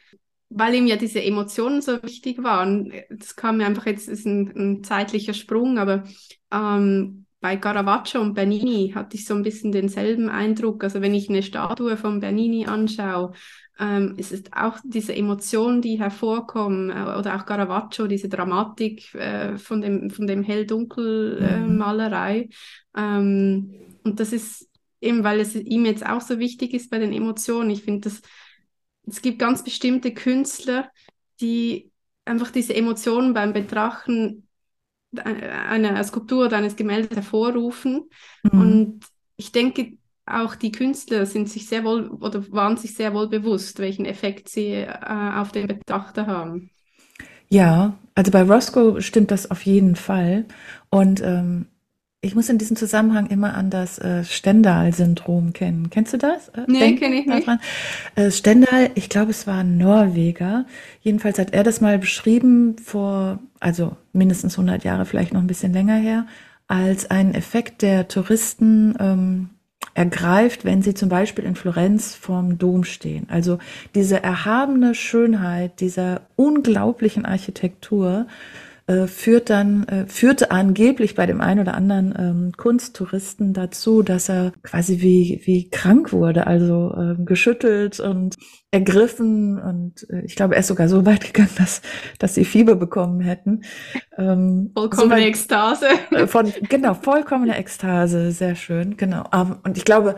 [0.49, 2.93] weil ihm ja diese Emotionen so wichtig waren.
[3.09, 6.03] Das kam mir einfach jetzt, ist ein, ein zeitlicher Sprung, aber
[6.51, 10.83] ähm, bei Caravaggio und Bernini hatte ich so ein bisschen denselben Eindruck.
[10.83, 13.33] Also wenn ich eine Statue von Bernini anschaue,
[13.79, 19.57] ähm, ist es auch diese Emotionen, die hervorkommen, äh, oder auch Caravaggio, diese Dramatik äh,
[19.57, 22.39] von dem, von dem Hell-Dunkel-Malerei.
[22.39, 22.49] Äh,
[22.97, 24.67] ähm, und das ist
[24.99, 27.69] eben, weil es ihm jetzt auch so wichtig ist bei den Emotionen.
[27.69, 28.23] Ich finde das
[29.07, 30.91] es gibt ganz bestimmte Künstler,
[31.39, 31.91] die
[32.25, 34.47] einfach diese Emotionen beim Betrachten
[35.15, 38.09] einer Skulptur oder eines Gemäldes hervorrufen.
[38.43, 38.59] Mhm.
[38.59, 39.05] Und
[39.37, 39.93] ich denke,
[40.25, 44.49] auch die Künstler sind sich sehr wohl oder waren sich sehr wohl bewusst, welchen Effekt
[44.49, 44.89] sie äh,
[45.35, 46.69] auf den Betrachter haben.
[47.49, 50.45] Ja, also bei Roscoe stimmt das auf jeden Fall.
[50.89, 51.67] Und ähm,
[52.21, 55.89] ich muss in diesem Zusammenhang immer an das äh, Stendal-Syndrom kennen.
[55.91, 56.49] Kennst du das?
[56.49, 57.47] Äh, nee, kenne ich nicht.
[58.15, 60.65] Äh, Stendal, ich glaube, es war ein Norweger.
[61.01, 65.73] Jedenfalls hat er das mal beschrieben vor, also mindestens 100 Jahre, vielleicht noch ein bisschen
[65.73, 66.25] länger her,
[66.67, 69.49] als einen Effekt der Touristen ähm,
[69.93, 73.27] ergreift, wenn sie zum Beispiel in Florenz vorm Dom stehen.
[73.29, 73.59] Also
[73.93, 78.25] diese erhabene Schönheit dieser unglaublichen Architektur
[78.87, 84.29] äh, führt dann, äh, führte angeblich bei dem einen oder anderen ähm, Kunsttouristen dazu, dass
[84.29, 88.35] er quasi wie, wie krank wurde, also äh, geschüttelt und
[88.71, 91.81] ergriffen und äh, ich glaube, er ist sogar so weit gegangen, dass,
[92.17, 93.63] dass sie Fieber bekommen hätten.
[94.17, 95.87] Ähm, vollkommene so Ekstase.
[96.11, 99.25] Äh, von, genau, vollkommene Ekstase, sehr schön, genau.
[99.63, 100.15] Und ich glaube,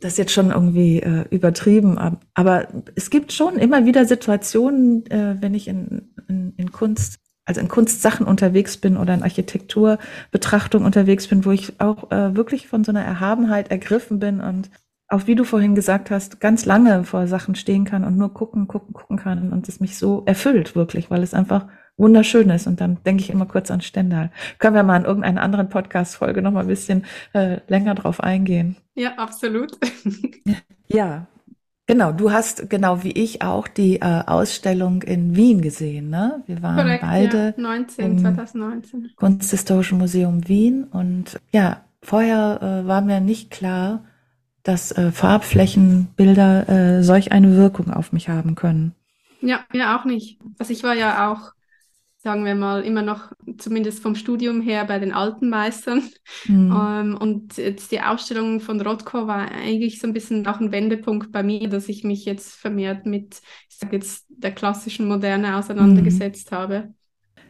[0.00, 1.98] das ist jetzt schon irgendwie äh, übertrieben,
[2.32, 7.60] aber es gibt schon immer wieder Situationen, äh, wenn ich in, in, in Kunst also
[7.60, 12.84] in Kunstsachen unterwegs bin oder in Architekturbetrachtung unterwegs bin, wo ich auch äh, wirklich von
[12.84, 14.70] so einer Erhabenheit ergriffen bin und
[15.08, 18.66] auch wie du vorhin gesagt hast, ganz lange vor Sachen stehen kann und nur gucken,
[18.66, 22.66] gucken, gucken kann und es mich so erfüllt wirklich, weil es einfach wunderschön ist.
[22.66, 24.30] Und dann denke ich immer kurz an Stendal.
[24.58, 28.76] Können wir mal in irgendeiner anderen Podcast-Folge noch mal ein bisschen äh, länger drauf eingehen?
[28.94, 29.78] Ja, absolut.
[30.88, 31.28] ja,
[31.86, 36.42] Genau, du hast genau wie ich auch die äh, Ausstellung in Wien gesehen, ne?
[36.46, 39.10] Wir waren Korrekt, beide ja, 19, im 2019.
[39.14, 44.04] Kunsthistorischen Museum Wien und ja, vorher äh, war mir nicht klar,
[44.64, 48.92] dass äh, Farbflächenbilder äh, solch eine Wirkung auf mich haben können.
[49.40, 50.40] Ja, mir auch nicht.
[50.58, 51.52] Also ich war ja auch
[52.26, 56.02] sagen wir mal, immer noch zumindest vom Studium her bei den alten Meistern.
[56.46, 56.74] Mhm.
[56.76, 61.30] Ähm, und jetzt die Ausstellung von Rothko war eigentlich so ein bisschen auch ein Wendepunkt
[61.30, 66.50] bei mir, dass ich mich jetzt vermehrt mit, ich sage jetzt, der klassischen Moderne auseinandergesetzt
[66.50, 66.56] mhm.
[66.56, 66.94] habe.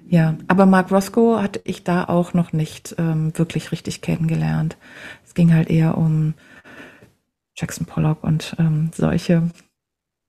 [0.08, 4.76] Ja, aber Mark Roscoe hatte ich da auch noch nicht ähm, wirklich richtig kennengelernt.
[5.24, 6.34] Es ging halt eher um
[7.56, 9.50] Jackson Pollock und ähm, solche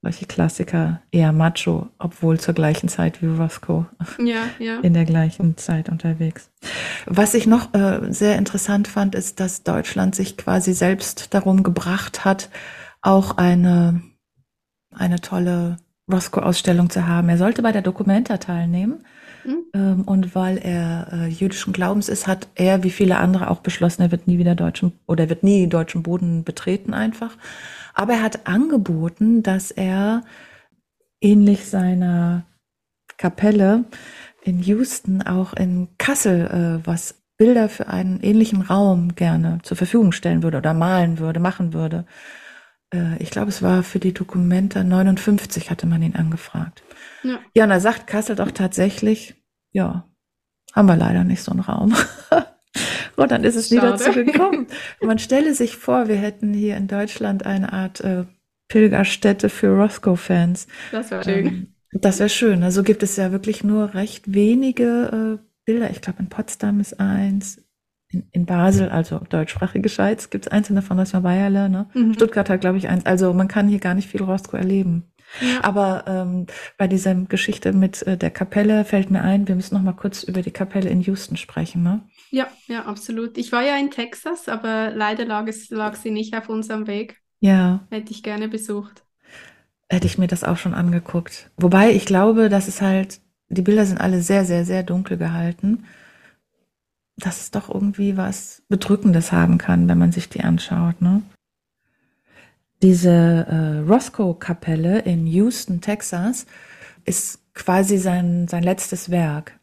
[0.02, 3.86] solche Klassiker eher macho, obwohl zur gleichen Zeit wie Roscoe
[4.20, 4.80] ja, ja.
[4.84, 6.52] in der gleichen Zeit unterwegs.
[7.06, 12.26] Was ich noch äh, sehr interessant fand, ist, dass Deutschland sich quasi selbst darum gebracht
[12.26, 12.50] hat,
[13.02, 14.02] auch eine,
[14.92, 15.78] eine tolle
[16.12, 17.30] Roscoe-Ausstellung zu haben.
[17.30, 19.06] Er sollte bei der Documenta teilnehmen.
[19.44, 19.66] Mhm.
[19.74, 24.02] Ähm, und weil er äh, jüdischen Glaubens ist, hat er wie viele andere auch beschlossen,
[24.02, 27.38] er wird nie wieder deutschen oder wird nie deutschen Boden betreten einfach.
[27.98, 30.24] Aber er hat angeboten, dass er
[31.20, 32.46] ähnlich seiner
[33.18, 33.86] Kapelle
[34.44, 36.46] in Houston auch in Kassel
[36.84, 41.40] äh, was Bilder für einen ähnlichen Raum gerne zur Verfügung stellen würde oder malen würde,
[41.40, 42.06] machen würde.
[42.94, 46.84] Äh, ich glaube, es war für die Dokumente 59 hatte man ihn angefragt.
[47.24, 47.40] Ja.
[47.56, 49.34] ja, und da sagt Kassel doch tatsächlich,
[49.72, 50.08] ja,
[50.72, 51.96] haben wir leider nicht so einen Raum.
[53.16, 54.68] Und dann ist es nie dazu gekommen.
[55.02, 58.26] Man stelle sich vor, wir hätten hier in Deutschland eine Art äh,
[58.68, 60.68] Pilgerstätte für Roscoe-Fans.
[60.92, 61.46] Das wäre schön.
[61.46, 62.64] Ähm, das wäre schön.
[62.64, 65.90] Also gibt es ja wirklich nur recht wenige äh, Bilder.
[65.90, 67.64] Ich glaube, in Potsdam ist eins,
[68.10, 71.70] in, in Basel, also deutschsprachige Schweiz, gibt es in der Fondation Bayerle.
[71.70, 71.90] Ne?
[71.94, 72.14] Mhm.
[72.14, 73.06] Stuttgart hat, glaube ich, eins.
[73.06, 75.12] Also man kann hier gar nicht viel Roscoe erleben.
[75.42, 75.64] Ja.
[75.64, 76.46] Aber ähm,
[76.78, 80.24] bei dieser Geschichte mit äh, der Kapelle fällt mir ein, wir müssen noch mal kurz
[80.24, 81.84] über die Kapelle in Houston sprechen.
[81.84, 82.02] Ne?
[82.30, 83.38] Ja, ja, absolut.
[83.38, 87.22] Ich war ja in Texas, aber leider lag, es, lag sie nicht auf unserem Weg.
[87.40, 87.88] Ja.
[87.90, 89.04] Hätte ich gerne besucht.
[89.90, 91.50] Hätte ich mir das auch schon angeguckt.
[91.58, 95.86] Wobei ich glaube, dass es halt, die Bilder sind alle sehr, sehr, sehr dunkel gehalten.
[97.16, 101.24] Dass es doch irgendwie was Bedrückendes haben kann, wenn man sich die anschaut, ne?
[102.84, 106.46] Diese äh, Roscoe-Kapelle in Houston, Texas,
[107.06, 109.58] ist quasi sein, sein letztes Werk.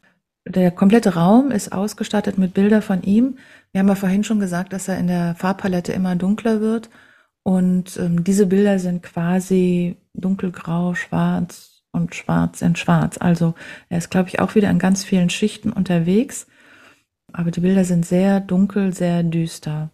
[0.47, 3.37] Der komplette Raum ist ausgestattet mit Bildern von ihm.
[3.71, 6.89] Wir haben ja vorhin schon gesagt, dass er in der Farbpalette immer dunkler wird.
[7.43, 13.17] Und ähm, diese Bilder sind quasi dunkelgrau, schwarz und schwarz in schwarz.
[13.19, 13.55] Also
[13.89, 16.47] er ist, glaube ich, auch wieder in ganz vielen Schichten unterwegs.
[17.33, 19.89] Aber die Bilder sind sehr dunkel, sehr düster.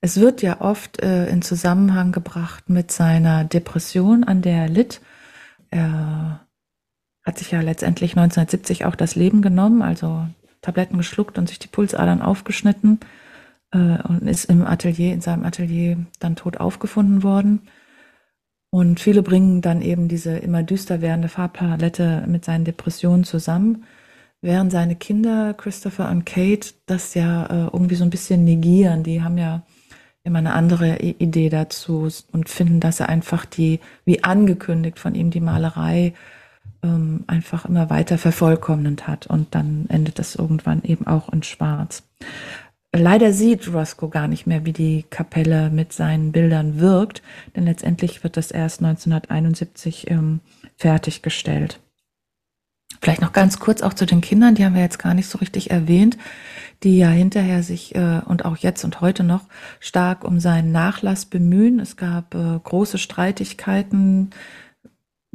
[0.00, 5.00] Es wird ja oft äh, in Zusammenhang gebracht mit seiner Depression, an der er litt.
[5.70, 6.45] Er
[7.26, 10.26] hat sich ja letztendlich 1970 auch das Leben genommen, also
[10.62, 13.00] Tabletten geschluckt und sich die Pulsadern aufgeschnitten
[13.72, 17.62] äh, und ist im Atelier, in seinem Atelier dann tot aufgefunden worden.
[18.70, 23.84] Und viele bringen dann eben diese immer düster werdende Farbpalette mit seinen Depressionen zusammen,
[24.40, 29.02] während seine Kinder, Christopher und Kate, das ja äh, irgendwie so ein bisschen negieren.
[29.02, 29.62] Die haben ja
[30.22, 35.30] immer eine andere Idee dazu und finden, dass er einfach die, wie angekündigt von ihm,
[35.30, 36.14] die Malerei
[36.86, 42.04] ähm, einfach immer weiter vervollkommnend hat und dann endet das irgendwann eben auch in Schwarz.
[42.94, 47.22] Leider sieht Roscoe gar nicht mehr, wie die Kapelle mit seinen Bildern wirkt,
[47.54, 50.40] denn letztendlich wird das erst 1971 ähm,
[50.76, 51.80] fertiggestellt.
[53.02, 55.38] Vielleicht noch ganz kurz auch zu den Kindern, die haben wir jetzt gar nicht so
[55.38, 56.16] richtig erwähnt,
[56.82, 59.44] die ja hinterher sich äh, und auch jetzt und heute noch
[59.80, 61.80] stark um seinen Nachlass bemühen.
[61.80, 64.30] Es gab äh, große Streitigkeiten,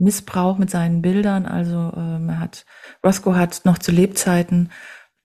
[0.02, 1.46] Missbrauch mit seinen Bildern.
[1.46, 2.66] Also ähm, er hat,
[3.06, 4.70] Roscoe hat noch zu Lebzeiten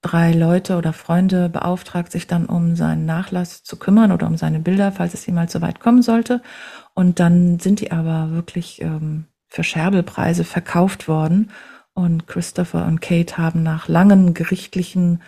[0.02, 4.60] drei Leute oder Freunde beauftragt, sich dann um seinen Nachlass zu kümmern oder um seine
[4.60, 6.42] Bilder, falls es jemals so weit kommen sollte.
[6.94, 11.50] Und dann sind die aber wirklich ähm, für Scherbelpreise verkauft worden.
[11.92, 15.22] Und Christopher und Kate haben nach langen gerichtlichen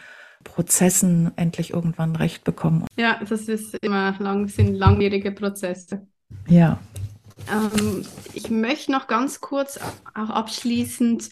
[0.44, 2.84] Prozessen endlich irgendwann Recht bekommen.
[2.96, 6.06] Ja, das ist immer lang, sind langwierige Prozesse.
[6.46, 6.78] Ja.
[7.50, 9.78] Ähm, ich möchte noch ganz kurz
[10.14, 11.30] auch abschließend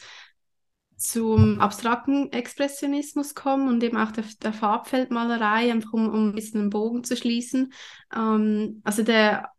[0.97, 6.63] zum abstrakten Expressionismus kommen und eben auch der, der Farbfeldmalerei, einfach um, um ein bisschen
[6.63, 7.73] einen Bogen zu schließen.
[8.15, 9.51] Ähm, also der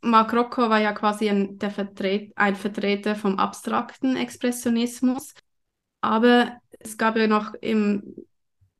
[0.00, 5.34] Mark Rocco war ja quasi ein, der Vertret, ein Vertreter vom abstrakten Expressionismus,
[6.00, 8.14] aber es gab ja noch im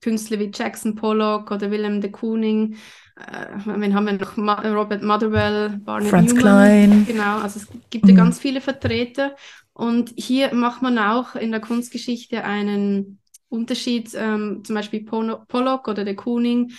[0.05, 2.77] Künstler wie Jackson Pollock oder Willem de Kooning,
[3.17, 4.37] äh, wen haben wir noch?
[4.37, 6.43] Ma Robert Motherwell, Barnett Franz Newman.
[6.43, 7.07] Klein.
[7.07, 8.19] Genau, also es gibt ja mhm.
[8.19, 9.35] ganz viele Vertreter
[9.73, 16.05] und hier macht man auch in der Kunstgeschichte einen Unterschied, ähm, zum Beispiel Pollock oder
[16.05, 16.73] de Kooning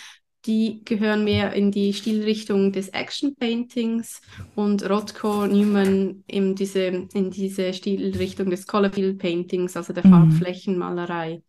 [0.46, 4.22] die gehören mehr in die Stilrichtung des Action Paintings
[4.54, 10.12] und Rothko Newman in diese, in diese Stilrichtung des Colorfield Paintings, also der mhm.
[10.12, 11.42] Farbflächenmalerei.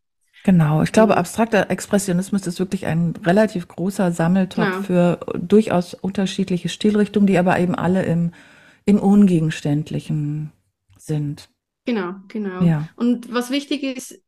[0.47, 4.81] Genau, ich glaube, abstrakter Expressionismus ist wirklich ein relativ großer Sammeltopf ja.
[4.81, 8.31] für durchaus unterschiedliche Stilrichtungen, die aber eben alle im,
[8.85, 10.53] im Ungegenständlichen
[10.97, 11.49] sind.
[11.85, 12.63] Genau, genau.
[12.63, 12.89] Ja.
[12.95, 14.23] Und was wichtig ist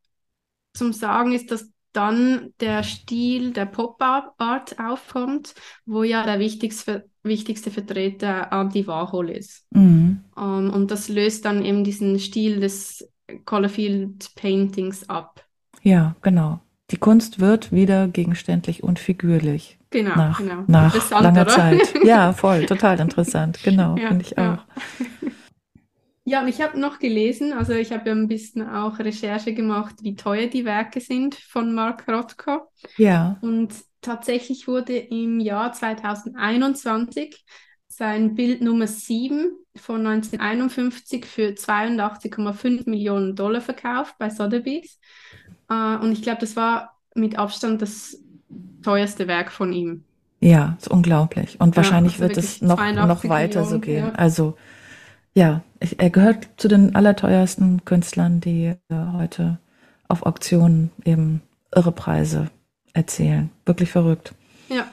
[0.75, 5.55] zum Sagen, ist, dass dann der Stil der Pop-Art aufkommt,
[5.87, 9.69] wo ja der wichtigste, wichtigste Vertreter Andy Warhol ist.
[9.71, 10.25] Mhm.
[10.35, 13.09] Um, ähm, und das löst dann eben diesen Stil des
[13.45, 15.45] Colorfield Paintings ab.
[15.83, 16.61] Ja, genau.
[16.91, 19.79] Die Kunst wird wieder gegenständlich und figürlich.
[19.91, 20.65] Genau, nach, genau.
[20.67, 21.49] Nach langer oder?
[21.49, 21.95] Zeit.
[22.05, 23.59] Ja, voll, total interessant.
[23.63, 24.55] Genau, ja, finde ich ja.
[24.55, 25.29] auch.
[26.25, 29.95] Ja, und ich habe noch gelesen, also ich habe ja ein bisschen auch Recherche gemacht,
[30.03, 32.69] wie teuer die Werke sind von Mark Rothko.
[32.99, 33.39] Ja.
[33.41, 37.47] Und tatsächlich wurde im Jahr 2021
[37.87, 44.99] sein Bild Nummer 7 von 1951 für 82,5 Millionen Dollar verkauft bei Sotheby's.
[45.71, 48.19] Uh, und ich glaube, das war mit Abstand das
[48.83, 50.05] teuerste Werk von ihm.
[50.41, 51.61] Ja, ist unglaublich.
[51.61, 54.07] Und ja, wahrscheinlich also wird es noch, noch weiter Millionen, so gehen.
[54.07, 54.13] Ja.
[54.13, 54.57] Also
[55.35, 59.59] ja, ich, er gehört zu den allerteuersten Künstlern, die äh, heute
[60.09, 61.43] auf Auktionen eben
[61.75, 62.51] irre Preise
[62.93, 63.51] erzielen.
[63.67, 64.35] Wirklich verrückt.
[64.69, 64.87] Ja.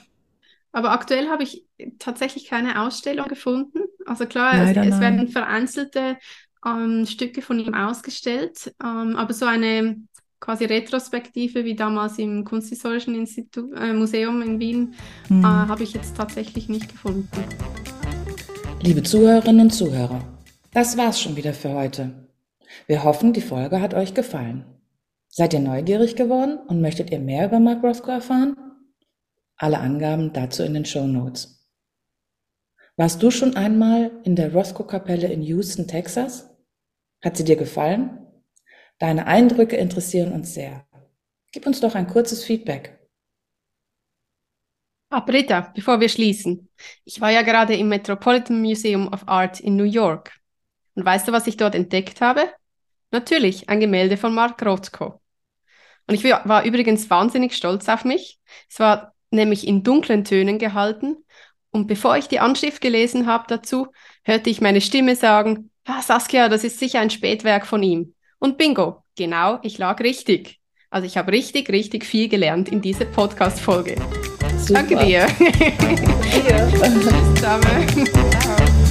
[0.72, 1.66] Aber aktuell habe ich
[2.00, 3.80] tatsächlich keine Ausstellung gefunden.
[4.06, 6.18] Also klar, es, es, werden vereinzelte
[6.66, 9.96] ähm, Stücke von ihm ausgestellt, ähm, aber so eine
[10.45, 14.93] quasi Retrospektive wie damals im Kunsthistorischen Institut, äh, Museum in Wien
[15.27, 15.41] hm.
[15.41, 17.27] äh, habe ich jetzt tatsächlich nicht gefunden.
[18.81, 20.21] Liebe Zuhörerinnen und Zuhörer,
[20.71, 22.29] das war's schon wieder für heute.
[22.86, 24.65] Wir hoffen, die Folge hat euch gefallen.
[25.29, 28.55] Seid ihr neugierig geworden und möchtet ihr mehr über Mark Rothko erfahren?
[29.58, 31.67] Alle Angaben dazu in den Show Notes.
[32.97, 36.55] Warst du schon einmal in der Roscoe-Kapelle in Houston, Texas?
[37.23, 38.25] Hat sie dir gefallen?
[38.99, 40.86] Deine Eindrücke interessieren uns sehr.
[41.51, 42.99] Gib uns doch ein kurzes Feedback.
[45.10, 46.69] Ah, Britta, bevor wir schließen.
[47.03, 50.34] Ich war ja gerade im Metropolitan Museum of Art in New York.
[50.95, 52.49] Und weißt du, was ich dort entdeckt habe?
[53.12, 55.21] Natürlich, ein Gemälde von Mark Rothko.
[56.08, 58.39] Und ich war übrigens wahnsinnig stolz auf mich.
[58.69, 61.17] Es war nämlich in dunklen Tönen gehalten.
[61.71, 63.88] Und bevor ich die Anschrift gelesen habe dazu,
[64.23, 68.14] hörte ich meine Stimme sagen, ah, Saskia, das ist sicher ein Spätwerk von ihm.
[68.39, 70.60] Und bingo, genau, ich lag richtig.
[70.89, 73.95] Also ich habe richtig, richtig viel gelernt in dieser Podcast-Folge.
[74.69, 75.28] Danke dir.
[75.39, 76.67] Danke dir.
[76.71, 78.06] Tschüss zusammen.
[78.39, 78.85] Ciao.